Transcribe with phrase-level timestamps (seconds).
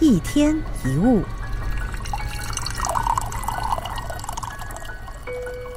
[0.00, 1.22] 一天一物，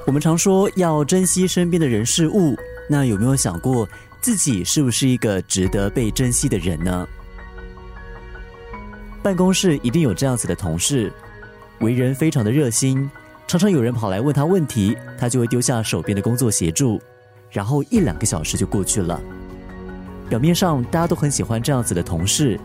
[0.08, 2.58] 我们常说要珍惜身边的人事物，
[2.90, 3.88] 那有没有想过
[4.22, 7.06] 自己是不是一个值得被珍惜的人呢？
[9.21, 11.11] 办公室一定有这样子的同事，
[11.79, 13.09] 为人非常的热心，
[13.45, 17.01] 常常有人跑来问他问题，他就会丢下手边的工作协助，
[17.51, 19.19] 然后一两个小时就过去了。
[20.29, 22.57] 表面上大家都很喜欢这样子的同事。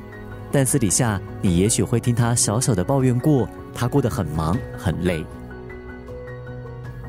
[0.50, 5.24] 但私底下，你也许会听他小小的抱怨过，他过得很忙很累。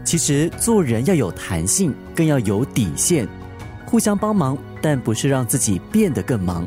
[0.04, 3.28] 其实做人要有弹性，更要有底线，
[3.86, 6.66] 互相帮忙，但不是让自己变得更忙。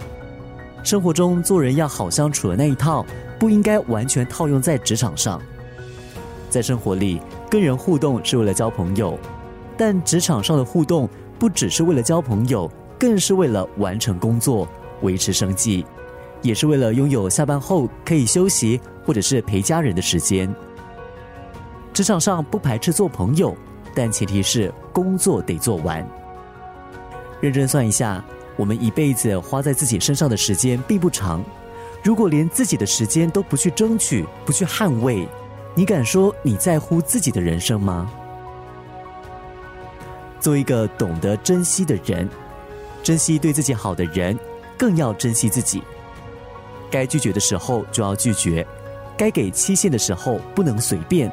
[0.84, 3.04] 生活中做人要好相处的那一套，
[3.38, 5.40] 不应该完全套用在职场上。
[6.48, 7.20] 在生活里，
[7.50, 9.18] 跟人互动是为了交朋友，
[9.76, 14.68] 但职场上的互动不只是为了交朋友，更是为了完成工作，
[15.02, 15.84] 维持生计。
[16.42, 20.52] 也是为了拥有下班后可以休息或者是陪家人的时间。
[21.94, 23.56] 职场上不排斥做朋友，
[23.94, 26.06] 但前提是工作得做完。
[27.40, 28.24] 认真算一下，
[28.56, 31.44] 我们一辈子花在自己身上的时间并不长。
[32.02, 35.28] 如果连自己的时间都不去争取、不去捍卫，
[35.74, 38.10] 你敢说你在乎自己的人生吗？
[40.40, 42.28] 做一个懂得珍惜的人，
[43.02, 44.36] 珍惜对自己好的人，
[44.76, 45.82] 更要珍惜自己。
[46.92, 48.64] 该拒绝的时候就要拒绝，
[49.16, 51.32] 该给期限的时候不能随便。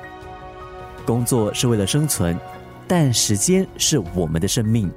[1.05, 2.39] 工作是为了生存，
[2.87, 4.89] 但时间是我们的生命，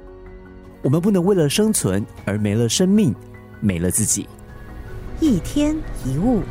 [0.81, 3.13] 我们不能为了生存而没了生命，
[3.59, 4.27] 没了自己。
[5.19, 5.75] 一天
[6.05, 6.41] 一物。